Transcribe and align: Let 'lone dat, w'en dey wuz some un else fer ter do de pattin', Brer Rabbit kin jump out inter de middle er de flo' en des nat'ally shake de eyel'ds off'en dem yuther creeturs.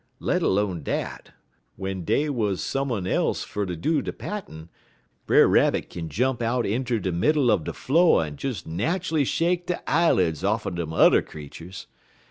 Let 0.19 0.41
'lone 0.41 0.81
dat, 0.81 1.29
w'en 1.77 2.03
dey 2.03 2.27
wuz 2.27 2.55
some 2.57 2.91
un 2.91 3.05
else 3.05 3.43
fer 3.43 3.67
ter 3.67 3.75
do 3.75 4.01
de 4.01 4.11
pattin', 4.11 4.69
Brer 5.27 5.47
Rabbit 5.47 5.91
kin 5.91 6.09
jump 6.09 6.41
out 6.41 6.65
inter 6.65 6.97
de 6.97 7.11
middle 7.11 7.51
er 7.51 7.59
de 7.59 7.71
flo' 7.71 8.21
en 8.21 8.35
des 8.35 8.63
nat'ally 8.65 9.23
shake 9.23 9.67
de 9.67 9.77
eyel'ds 9.87 10.43
off'en 10.43 10.73
dem 10.73 10.89
yuther 10.89 11.21
creeturs. 11.21 11.85